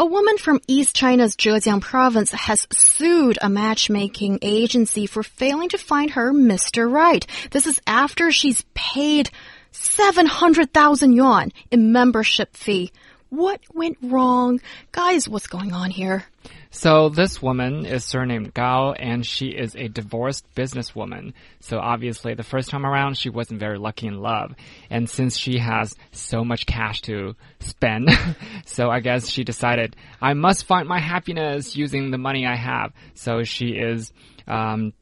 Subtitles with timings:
[0.00, 5.76] A woman from East China's Zhejiang province has sued a matchmaking agency for failing to
[5.76, 6.90] find her Mr.
[6.90, 7.26] Right.
[7.50, 9.28] This is after she's paid
[9.72, 12.92] 700,000 yuan in membership fee.
[13.30, 14.60] What went wrong?
[14.90, 16.24] Guys, what's going on here?
[16.70, 21.32] So this woman is surnamed Gao and she is a divorced businesswoman.
[21.60, 24.54] So obviously the first time around she wasn't very lucky in love.
[24.90, 28.10] And since she has so much cash to spend,
[28.66, 32.92] so I guess she decided I must find my happiness using the money I have.
[33.14, 34.12] So she is
[34.48, 34.92] um,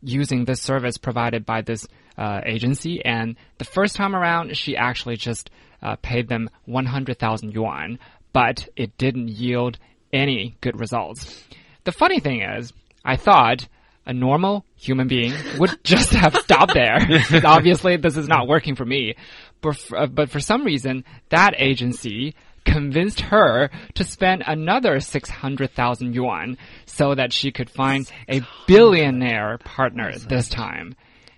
[0.00, 3.04] using this service provided by this uh, agency.
[3.04, 5.50] And the first time around she actually just
[5.82, 7.98] uh, paid them 100,000 yuan,
[8.32, 9.78] but it didn't yield
[10.12, 11.44] any good results.
[11.84, 12.72] The funny thing is,
[13.04, 13.68] I thought
[14.06, 16.98] a normal human being would just have stopped there.
[17.44, 19.14] Obviously, this is not working for me.
[19.60, 26.14] But for, uh, but for some reason, that agency convinced her to spend another 600,000
[26.14, 30.94] yuan so that she could find a billionaire partner this time.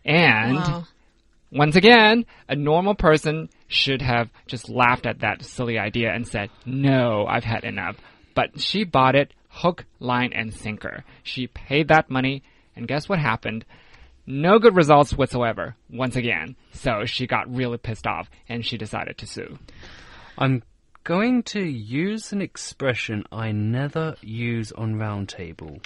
[0.07, 0.85] And Wow.
[1.51, 6.49] once again, a normal person should have just laughed at that silly idea and said,
[6.65, 7.97] no, I've had enough.
[8.35, 11.03] But she bought it hook, line, and sinker.
[11.23, 12.43] She paid that money,
[12.77, 13.65] and guess what happened?
[14.27, 16.57] No good results whatsoever, once again.
[16.73, 19.59] So she got really pissed off, and she decided to sue.
[20.37, 20.63] I'm
[21.05, 25.81] going to use an expression I never use on Roundtable.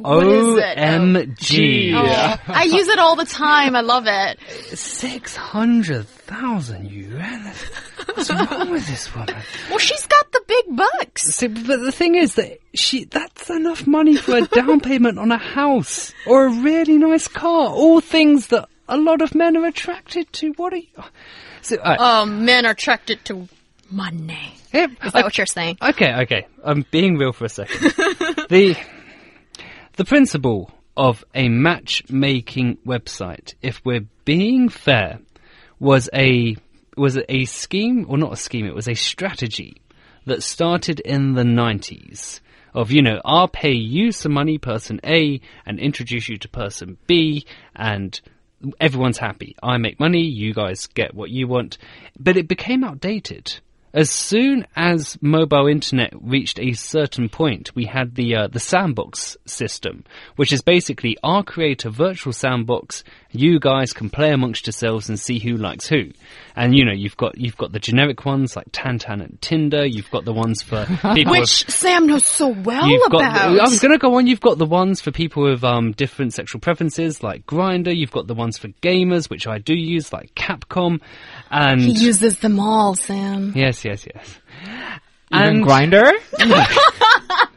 [0.00, 0.78] What is it?
[0.78, 1.92] OMG.
[1.94, 3.74] Oh, I use it all the time.
[3.74, 4.38] I love it.
[4.78, 7.52] 600,000 yuan?
[8.14, 9.34] What's wrong with this woman?
[9.68, 11.22] Well, she's got the big bucks.
[11.22, 15.32] See, but the thing is that she, that's enough money for a down payment on
[15.32, 17.68] a house or a really nice car.
[17.68, 20.52] All things that a lot of men are attracted to.
[20.52, 20.86] What are you?
[21.62, 23.48] So, uh, Um, men are attracted to
[23.90, 24.54] money.
[24.72, 25.78] yeah, Is that what you're saying?
[25.82, 26.46] Okay, okay.
[26.64, 27.80] I'm being real for a second.
[28.48, 28.76] the
[29.98, 35.18] the principle of a matchmaking website, if we're being fair,
[35.80, 36.56] was a
[36.96, 39.82] was a scheme or not a scheme, it was a strategy
[40.24, 42.38] that started in the 90s
[42.74, 46.96] of you know, I'll pay you some money person A and introduce you to person
[47.08, 47.44] B
[47.74, 48.20] and
[48.80, 49.56] everyone's happy.
[49.60, 51.76] I make money, you guys get what you want.
[52.16, 53.58] But it became outdated.
[53.94, 59.36] As soon as mobile internet reached a certain point, we had the uh, the sandbox
[59.46, 60.04] system,
[60.36, 63.02] which is basically I'll create a virtual sandbox.
[63.30, 66.12] You guys can play amongst yourselves and see who likes who.
[66.56, 69.84] And you know, you've got you've got the generic ones like Tantan and Tinder.
[69.84, 73.52] You've got the ones for people with Which Sam knows so well You've about.
[73.52, 74.26] The, I was going to go on.
[74.26, 77.94] You've got the ones for people with um, different sexual preferences, like Grindr.
[77.94, 81.00] You've got the ones for gamers, which I do use, like Capcom,
[81.50, 83.52] and he uses them all, Sam.
[83.54, 84.38] yes, yes, yes.
[85.30, 86.12] Even And- Grindr?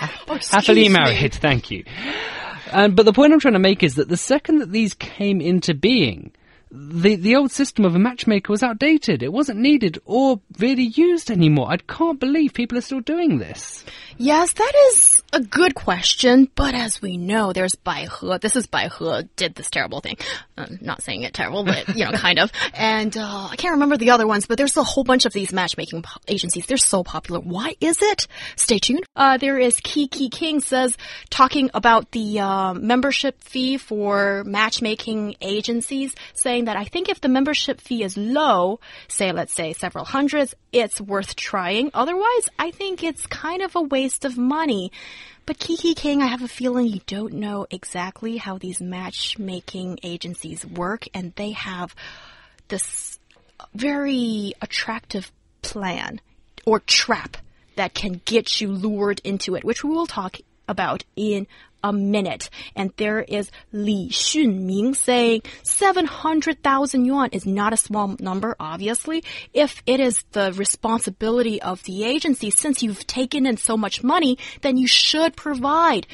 [0.50, 1.84] Happily married, thank you.
[2.72, 5.74] But the point I'm trying to make is that the second that these came into
[5.74, 6.32] being,
[6.70, 9.22] the the old system of a matchmaker was outdated.
[9.22, 11.70] It wasn't needed or really used anymore.
[11.70, 13.84] I can't believe people are still doing this.
[14.16, 18.38] Yes, that is a good question, but as we know, there's Bai He.
[18.40, 20.16] This is Bai He did this terrible thing.
[20.56, 22.52] I'm not saying it terrible, but, you know, kind of.
[22.74, 25.52] And, uh, I can't remember the other ones, but there's a whole bunch of these
[25.52, 26.66] matchmaking agencies.
[26.66, 27.40] They're so popular.
[27.40, 28.26] Why is it?
[28.56, 29.04] Stay tuned.
[29.16, 30.96] Uh, there is Kiki King says,
[31.30, 37.28] talking about the, uh, membership fee for matchmaking agencies, saying that I think if the
[37.28, 41.90] membership fee is low, say, let's say several hundreds, it's worth trying.
[41.94, 44.92] Otherwise, I think it's kind of a waste of money.
[45.46, 50.64] But Kiki King, I have a feeling you don't know exactly how these matchmaking agencies
[50.64, 51.94] work, and they have
[52.68, 53.18] this
[53.74, 56.20] very attractive plan
[56.66, 57.36] or trap
[57.76, 60.36] that can get you lured into it, which we will talk
[60.68, 61.46] about in
[61.82, 62.50] a minute.
[62.76, 69.24] And there is Li Xunming saying 700,000 yuan is not a small number, obviously.
[69.52, 74.38] If it is the responsibility of the agency, since you've taken in so much money,
[74.62, 76.06] then you should provide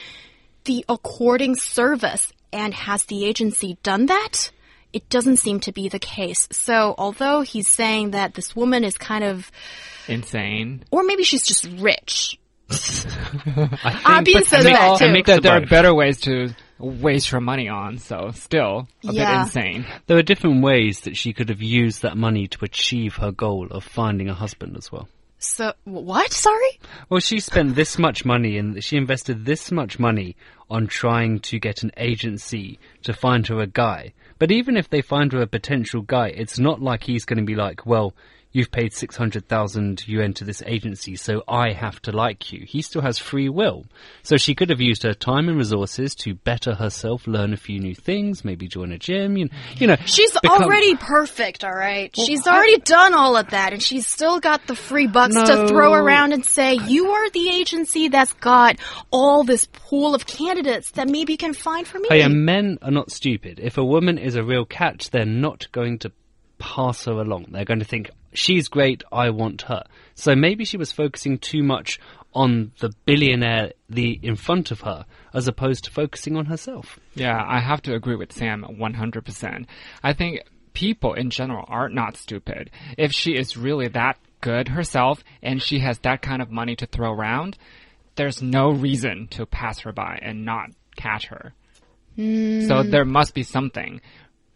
[0.64, 2.32] the according service.
[2.52, 4.50] And has the agency done that?
[4.92, 6.48] It doesn't seem to be the case.
[6.52, 9.50] So, although he's saying that this woman is kind of,
[10.08, 10.84] Insane.
[10.90, 12.38] or maybe she's just rich.
[12.68, 15.12] I think Abby but- says a mix- that a too.
[15.12, 17.98] mix That there are better ways to waste your money on.
[17.98, 19.86] So still a bit insane.
[20.06, 23.68] There are different ways that she could have used that money to achieve her goal
[23.70, 25.08] of finding a husband as well.
[25.38, 26.32] So what?
[26.32, 26.80] Sorry.
[27.08, 30.34] Well, she spent this much money and she invested this much money
[30.70, 34.12] on trying to get an agency to find her a guy.
[34.38, 37.44] But even if they find her a potential guy, it's not like he's going to
[37.44, 38.14] be like, well,
[38.56, 42.64] you've paid 600,000 yuan to this agency, so I have to like you.
[42.66, 43.84] He still has free will.
[44.22, 47.78] So she could have used her time and resources to better herself, learn a few
[47.78, 49.96] new things, maybe join a gym, you, you know.
[50.06, 52.10] She's become- already perfect, all right.
[52.16, 55.92] she's already done all of that, and she's still got the free bucks to throw
[55.92, 58.78] around and say, "You are the agency that's got
[59.10, 62.90] all this pool of candidates that maybe you can find for me." Yeah, men are
[62.90, 63.60] not stupid.
[63.62, 66.12] If a woman is a real catch, they're not going to
[66.58, 67.46] pass her along.
[67.50, 69.84] They're going to think, she's great, I want her.
[70.14, 71.98] So maybe she was focusing too much
[72.34, 76.98] on the billionaire the in front of her as opposed to focusing on herself.
[77.14, 79.66] Yeah, I have to agree with Sam 100%.
[80.02, 80.42] I think
[80.74, 82.70] people in general are not stupid.
[82.98, 86.86] If she is really that good herself and she has that kind of money to
[86.86, 87.56] throw around,
[88.16, 91.54] there's no reason to pass her by and not catch her.
[92.16, 92.66] Hmm.
[92.66, 94.00] So there must be something.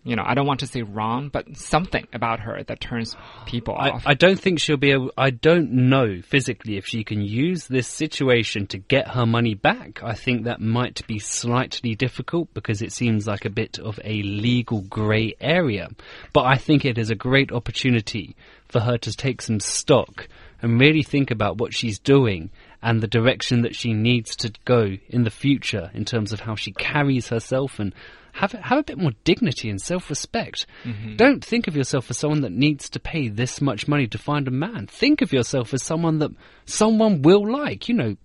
[0.02, 3.76] You know, I don't want to say wrong, but something about her that turns people
[3.79, 4.02] I, off.
[4.06, 7.87] I don't think she'll be able, I don't know physically if she can use this
[7.87, 10.02] situation to get her money back.
[10.02, 14.23] I think that might be slightly difficult because it seems like a bit of a
[14.23, 15.91] legal grey area.
[16.32, 18.37] But I think it is a great opportunity
[18.69, 20.29] for her to take some stock
[20.62, 22.50] and really think about what she's doing
[22.82, 26.54] and the direction that she needs to go in the future in terms of how
[26.54, 27.94] she carries herself and
[28.32, 30.66] have have a bit more dignity and self-respect.
[30.84, 31.16] Mm-hmm.
[31.16, 34.48] Don't think of yourself as someone that needs to pay this much money to find
[34.48, 34.86] a man.
[34.86, 36.30] Think of yourself as someone that
[36.64, 37.88] someone will like.
[37.88, 38.16] You know,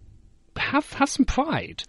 [0.57, 1.83] have have some pride.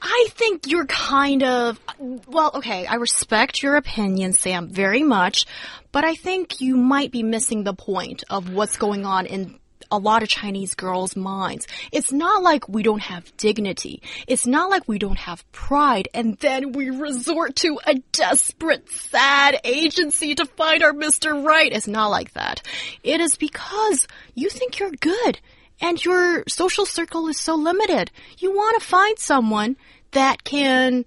[0.00, 5.46] I think you're kind of well, okay, I respect your opinion, Sam, very much,
[5.92, 9.58] but I think you might be missing the point of what's going on in
[9.92, 11.68] a lot of Chinese girls' minds.
[11.92, 14.02] It's not like we don't have dignity.
[14.26, 19.60] It's not like we don't have pride and then we resort to a desperate, sad
[19.64, 21.44] agency to find our Mr.
[21.44, 21.70] Right.
[21.70, 22.62] It's not like that.
[23.04, 25.38] It is because you think you're good
[25.80, 28.10] and your social circle is so limited.
[28.38, 29.76] You want to find someone
[30.12, 31.04] that can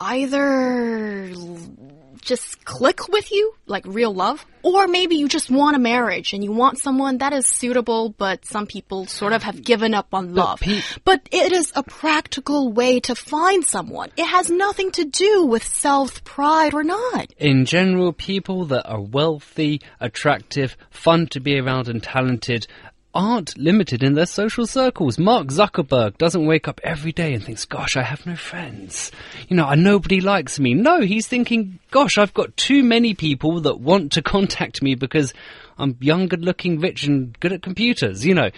[0.00, 1.30] either
[2.24, 6.42] just click with you, like real love, or maybe you just want a marriage and
[6.42, 10.34] you want someone that is suitable, but some people sort of have given up on
[10.34, 10.60] love.
[10.60, 14.10] pe- but it is a practical way to find someone.
[14.16, 17.32] It has nothing to do with self pride or not.
[17.36, 22.66] In general, people that are wealthy, attractive, fun to be around, and talented
[23.14, 25.18] aren't limited in their social circles.
[25.18, 29.12] Mark Zuckerberg doesn't wake up every day and thinks, gosh, I have no friends.
[29.48, 30.74] You know, nobody likes me.
[30.74, 35.32] No, he's thinking, gosh, I've got too many people that want to contact me because
[35.76, 38.24] I'm young, good looking, rich, and good at computers.
[38.24, 38.50] You know,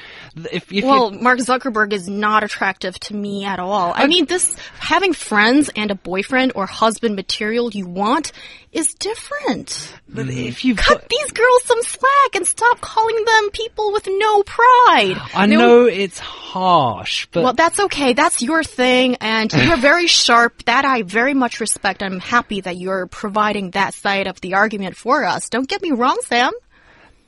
[0.53, 3.93] if, if Well, you, Mark Zuckerberg is not attractive to me at all.
[3.95, 8.33] I mean, this having friends and a boyfriend or husband material you want
[8.73, 9.95] is different.
[10.09, 14.07] but if you've Cut got, these girls some slack and stop calling them people with
[14.11, 15.17] no pride.
[15.35, 18.13] I No- know it's harsh, but Well, that's okay.
[18.13, 20.65] That's your thing, and you're very sharp.
[20.65, 22.03] That I very much respect.
[22.03, 25.49] I'm happy that you're providing that side of the argument for us.
[25.49, 26.53] Don't get me wrong, Sam.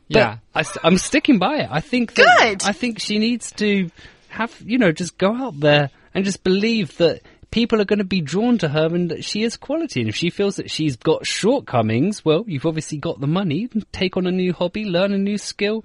[0.08, 0.38] Yeah.
[0.54, 1.68] I, am sticking by it.
[1.70, 2.62] I think that, Good.
[2.64, 3.90] I think she needs to
[4.28, 8.04] have you know just go out there and just believe that people are going to
[8.04, 10.00] be drawn to her and that she is quality.
[10.00, 13.68] And if she feels that she's got shortcomings, well, you've obviously got the money.
[13.92, 15.84] Take on a new hobby, learn a new skill.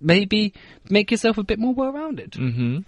[0.00, 0.54] Maybe
[0.88, 2.32] make yourself a bit more well-rounded.
[2.32, 2.78] Mm-hmm.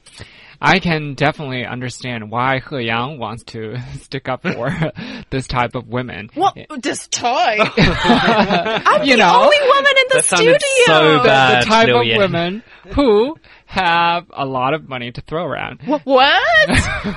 [0.64, 4.70] I can definitely understand why He Yang wants to stick up for
[5.30, 6.30] this type of women.
[6.34, 7.26] What this toy?
[7.58, 10.86] I'm You the know, only woman in the that sounded studio.
[10.86, 11.62] so the, bad.
[11.62, 12.62] the type Liu of women
[12.94, 15.80] who have a lot of money to throw around.
[16.04, 16.42] What?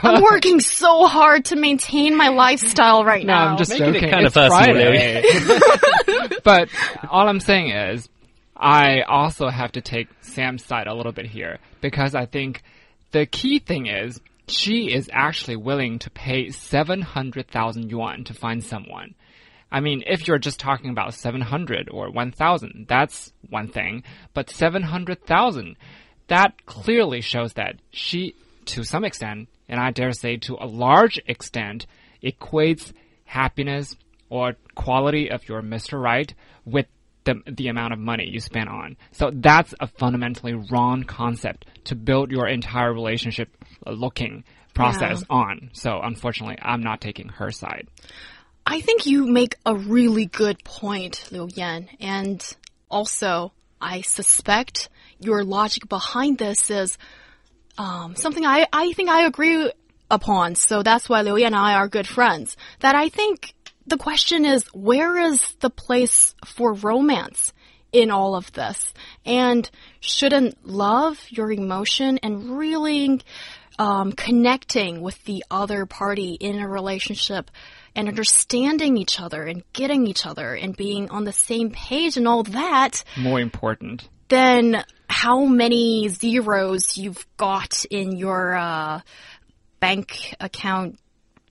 [0.03, 3.47] I'm working so hard to maintain my lifestyle right No, now.
[3.51, 4.09] I'm just Making it joking.
[4.09, 6.39] kinda it's personal, Friday.
[6.43, 6.69] but
[7.11, 8.09] all I'm saying is,
[8.55, 12.63] I also have to take Sam's side a little bit here because I think
[13.11, 19.15] the key thing is she is actually willing to pay 700,000 yuan to find someone.
[19.71, 24.03] I mean, if you're just talking about 700 or 1,000, that's one thing.
[24.33, 25.75] But 700,000,
[26.27, 28.35] that clearly shows that she,
[28.65, 31.87] to some extent, and I dare say to a large extent,
[32.23, 32.93] equates
[33.25, 33.95] happiness
[34.29, 36.01] or quality of your Mr.
[36.01, 36.33] Right
[36.63, 36.85] with
[37.25, 38.97] the, the amount of money you spend on.
[39.11, 43.49] So that's a fundamentally wrong concept to build your entire relationship
[43.85, 45.69] uh, looking process on.
[45.73, 47.87] So unfortunately, I'm not taking her side.
[48.65, 51.87] I think you make a really good point, Liu Yan.
[51.99, 52.43] And
[52.89, 54.89] also, I suspect
[55.19, 56.97] your logic behind this is
[57.77, 59.71] um, something I, I think I agree
[60.09, 60.55] upon.
[60.55, 62.57] So that's why Liu Yan and I are good friends.
[62.79, 63.54] That I think
[63.87, 67.53] the question is, where is the place for romance
[67.91, 68.93] in all of this?
[69.25, 73.21] And shouldn't love, your emotion, and really
[73.77, 77.51] um, connecting with the other party in a relationship
[77.95, 82.27] and understanding each other and getting each other and being on the same page and
[82.27, 84.07] all that More important.
[84.29, 89.01] than how many zeros you've got in your uh,
[89.79, 90.99] bank account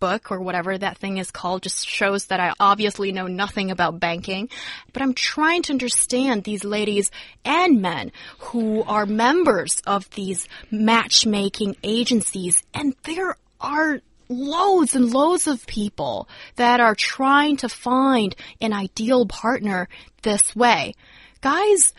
[0.01, 4.01] book or whatever that thing is called just shows that I obviously know nothing about
[4.01, 4.49] banking.
[4.93, 7.11] But I'm trying to understand these ladies
[7.45, 15.47] and men who are members of these matchmaking agencies, and there are loads and loads
[15.47, 19.89] of people that are trying to find an ideal partner
[20.23, 20.95] this way.
[21.41, 21.93] Guys,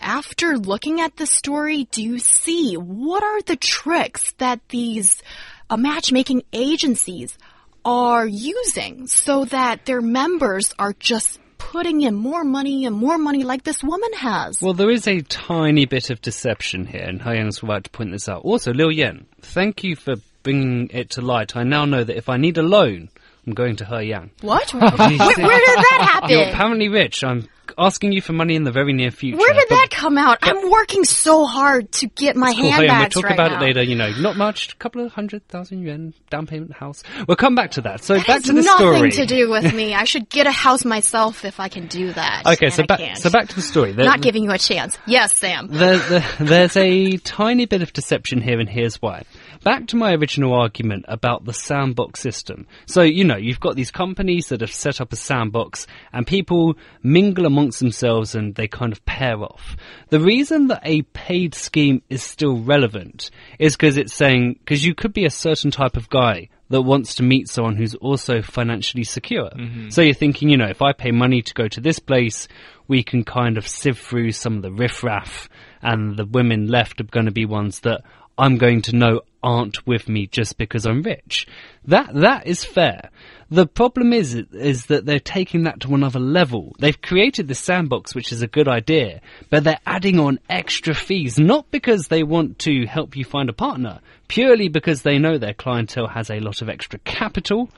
[0.00, 5.22] after looking at the story, do you see what are the tricks that these
[5.70, 7.36] uh, matchmaking agencies
[7.84, 13.44] are using so that their members are just putting in more money and more money
[13.44, 14.60] like this woman has?
[14.62, 18.12] Well, there is a tiny bit of deception here, and He Yang's right to point
[18.12, 18.42] this out.
[18.44, 21.56] Also, Liu Yan, thank you for bringing it to light.
[21.56, 23.10] I now know that if I need a loan,
[23.48, 24.30] I'm going to He Yang.
[24.42, 24.72] what?
[24.74, 26.30] where, where did that happen?
[26.30, 27.24] You're apparently rich.
[27.24, 29.38] I'm asking you for money in the very near future.
[29.38, 30.38] Where did but- that come out?
[30.42, 33.58] I'm working so hard to get my Cool, handbags we'll talk right about now.
[33.58, 33.82] it later.
[33.82, 37.02] You know, not much, a couple of hundred thousand yuan down payment house.
[37.26, 38.02] We'll come back to that.
[38.04, 39.10] So That back to the nothing story.
[39.12, 39.94] to do with me.
[39.94, 42.42] I should get a house myself if I can do that.
[42.58, 43.92] Okay, so back so back to the story.
[43.92, 44.98] There- Not giving you a chance.
[45.06, 45.68] Yes, Sam.
[45.68, 49.22] there, there, there's a tiny bit of deception here, and here's why.
[49.64, 52.66] Back to my original argument about the sandbox system.
[52.86, 56.76] So, you know, you've got these companies that have set up a sandbox, and people
[57.02, 59.76] mingle amongst themselves and they kind of pair off.
[60.10, 64.94] The reason that a paid scheme is still relevant is because it's saying, because you
[64.94, 69.04] could be a certain type of guy that wants to meet someone who's also financially
[69.04, 69.48] secure.
[69.48, 69.88] Mm-hmm.
[69.88, 72.46] So you're thinking, you know, if I pay money to go to this place,
[72.86, 75.48] we can kind of sieve through some of the riffraff,
[75.80, 78.02] and the women left are going to be ones that
[78.38, 81.46] I'm going to know aren't with me just because I'm rich.
[81.84, 83.10] That that is fair.
[83.50, 86.74] The problem is is that they're taking that to another level.
[86.78, 91.38] They've created the sandbox, which is a good idea, but they're adding on extra fees,
[91.38, 95.54] not because they want to help you find a partner, purely because they know their
[95.54, 97.70] clientele has a lot of extra capital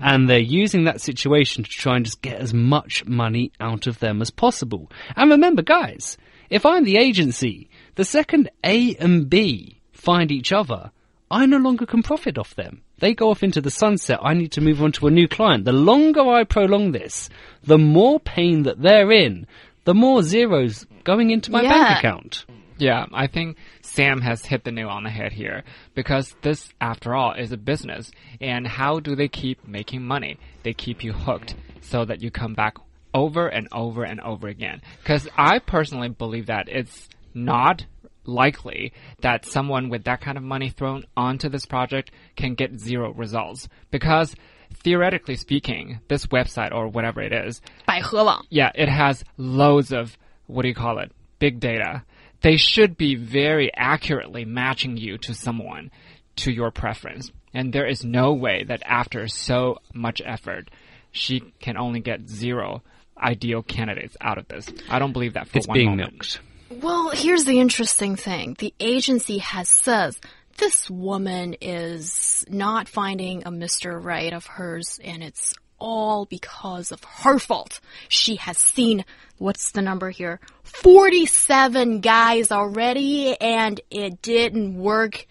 [0.00, 3.98] and they're using that situation to try and just get as much money out of
[3.98, 4.90] them as possible.
[5.14, 6.16] And remember, guys,
[6.48, 10.90] if I'm the agency, the second A and B find each other,
[11.30, 12.82] I no longer can profit off them.
[12.98, 14.18] They go off into the sunset.
[14.22, 15.64] I need to move on to a new client.
[15.64, 17.28] The longer I prolong this,
[17.64, 19.46] the more pain that they're in,
[19.84, 21.70] the more zeros going into my Yeah.
[21.70, 22.44] bank account.
[22.78, 25.62] Yeah, I think Sam has hit the nail on the head here
[25.94, 28.10] because this, after all, is a business.
[28.40, 30.38] And how do they keep making money?
[30.64, 32.74] They keep you hooked so that you come back
[33.14, 34.80] over and over and over again.
[35.02, 37.86] Because I personally believe that it's not
[38.25, 38.91] likely
[39.21, 43.67] that someone with that kind of money thrown onto this project can get zero results.
[43.91, 44.35] Because
[44.83, 48.45] theoretically speaking, this website or whatever it is, 百合网.
[48.49, 50.17] yeah, it has loads of
[50.47, 51.11] what do you call it?
[51.39, 52.03] Big data.
[52.41, 55.89] They should be very accurately matching you to someone
[56.37, 57.31] to your preference.
[57.53, 60.69] And there is no way that after so much effort,
[61.11, 62.83] she can only get zero
[63.17, 64.69] ideal candidates out of this.
[64.89, 66.11] I don't believe that for It's one being moment.
[66.11, 66.39] milked.
[66.80, 68.56] Well, here's the interesting thing.
[68.58, 70.18] The agency has says
[70.58, 74.02] this woman is not finding a Mr.
[74.02, 77.80] Right of hers and it's all because of her fault.
[78.08, 79.04] She has seen,
[79.38, 80.40] what's the number here?
[80.62, 85.26] 47 guys already and it didn't work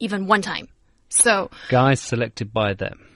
[0.00, 0.68] even one time.
[1.08, 3.06] So, Guys selected by them.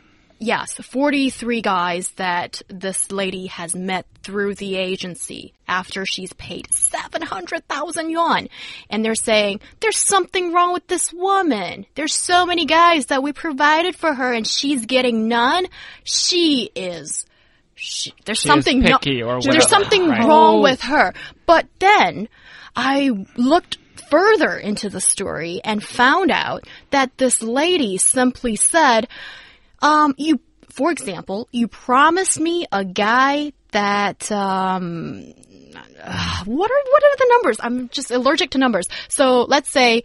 [0.42, 8.08] Yes, 43 guys that this lady has met through the agency after she's paid 700,000
[8.08, 8.48] yuan.
[8.88, 11.84] And they're saying, there's something wrong with this woman.
[11.94, 15.66] There's so many guys that we provided for her and she's getting none.
[16.04, 17.26] She is.
[17.74, 20.26] She, there's She is something no- picky or there's something right.
[20.26, 20.62] wrong oh.
[20.62, 21.12] with her.
[21.44, 22.30] But then
[22.74, 23.76] I looked
[24.10, 29.06] further into the story and found out that this lady simply said,
[29.82, 35.32] um, you, for example, you promised me a guy that, um,
[36.02, 37.56] uh, what are, what are the numbers?
[37.60, 38.86] I'm just allergic to numbers.
[39.08, 40.04] So let's say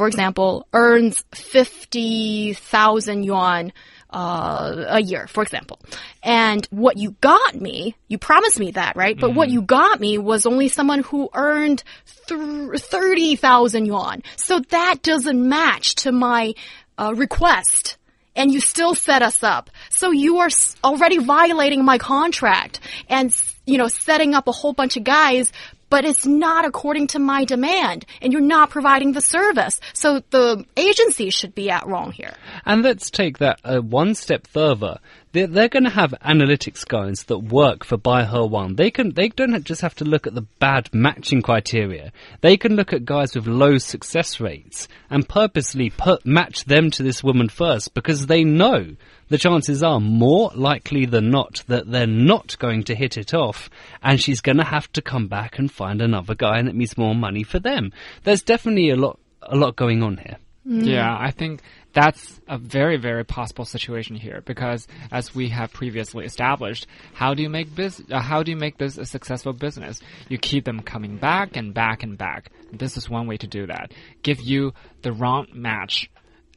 [0.00, 3.72] for example, earns 50,000 yuan
[4.08, 5.78] uh, a year, for example.
[6.22, 9.18] And what you got me, you promised me that, right?
[9.18, 11.82] But what you got me was only someone who earned
[12.28, 14.22] th 30,000 yuan.
[14.36, 16.54] So that doesn't match to my
[16.96, 17.98] uh, request.
[18.36, 19.70] And you still set us up.
[19.90, 20.48] So you are
[20.84, 23.34] already violating my contract and,
[23.66, 25.52] you know, setting up a whole bunch of guys
[25.90, 29.80] but it's not according to my demand and you're not providing the service.
[29.92, 32.34] So the agency should be at wrong here.
[32.64, 34.98] And let's take that uh, one step further.
[35.32, 38.74] They're, they're going to have analytics guys that work for Buy Her One.
[38.74, 42.12] They can they don't just have to look at the bad matching criteria.
[42.40, 47.02] They can look at guys with low success rates and purposely put match them to
[47.02, 48.96] this woman first because they know
[49.30, 53.70] the chances are more likely than not that they're not going to hit it off
[54.02, 56.98] and she's going to have to come back and find another guy and it means
[56.98, 57.92] more money for them.
[58.24, 60.36] There's definitely a lot a lot going on here.
[60.64, 61.62] Yeah, I think
[61.94, 67.42] that's a very, very possible situation here because, as we have previously established, how do
[67.42, 70.00] you make bus- uh, How do you make this a successful business?
[70.28, 72.50] You keep them coming back and back and back.
[72.72, 73.92] This is one way to do that.
[74.22, 74.72] Give you
[75.02, 76.10] the wrong match,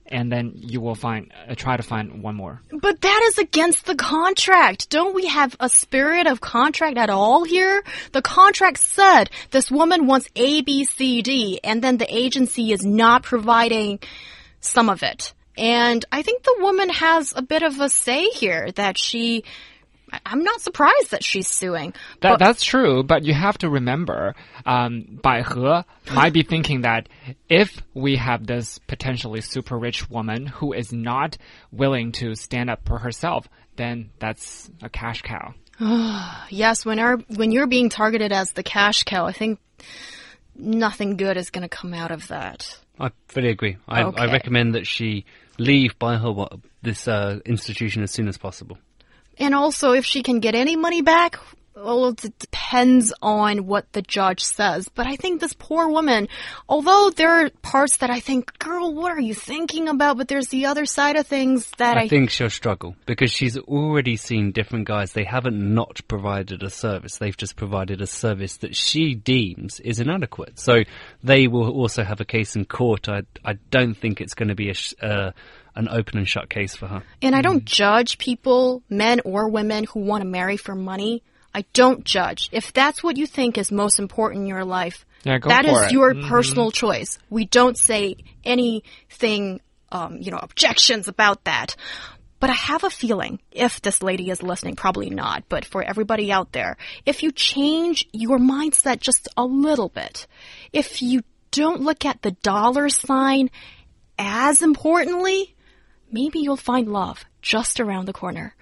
[0.08, 2.62] and then you will find uh, try to find one more.
[2.72, 4.90] But that is against the contract.
[4.90, 7.84] Don't we have a spirit of contract at all here?
[8.12, 12.86] The contract said this woman wants A, B, C, D, and then the agency is
[12.86, 14.00] not providing
[14.60, 15.34] some of it.
[15.58, 19.44] And I think the woman has a bit of a say here that she.
[20.14, 21.94] I- I'm not surprised that she's suing.
[22.22, 27.10] That, that's true, but you have to remember, um, Bai He might be thinking that
[27.50, 31.38] if we have this potentially super rich woman who is not
[31.72, 35.54] willing to stand up for herself, then that's a cash cow.
[36.50, 39.60] Yes, when our when you're being targeted as the cash cow, I think
[40.56, 42.78] nothing good is going to come out of that.
[43.00, 43.78] I fully agree.
[43.88, 45.26] I, I recommend that she
[45.58, 46.50] leave by her wa-
[46.84, 48.78] this uh, institution as soon as possible.
[49.38, 51.40] And also, if she can get any money back,
[51.76, 54.90] well, it depends on what the judge says.
[54.90, 56.28] But I think this poor woman,
[56.70, 60.18] although there are parts that I think, girl, what are you thinking about?
[60.18, 63.58] But there's the other side of things that I, I think she'll struggle because she's
[63.58, 65.14] already seen different guys.
[65.14, 67.18] They haven't not provided a service.
[67.18, 70.60] They've just provided a service that she deems is inadequate.
[70.60, 70.84] So
[71.24, 73.10] they will also have a case in court.
[73.10, 75.32] I, I don't think it's going to be a, uh,
[75.76, 77.04] an open and shut case for her.
[77.22, 81.24] And I don't judge people, men or women, who want to marry for money.
[81.54, 82.50] I don't judge.
[82.52, 85.92] If that's what you think is most important in your life, Yeah, that is it.
[85.92, 87.20] your personal choice.
[87.30, 89.62] We don't say anything,
[89.92, 91.76] um, you know, objections about that.
[92.40, 96.30] But I have a feeling, if this lady is listening, probably not, but for everybody
[96.30, 100.28] out there, if you change your mindset just a little bit,
[100.74, 103.50] if you don't look at the dollar sign
[104.18, 105.56] as importantly,
[106.12, 108.56] maybe you'll find love just around the corner.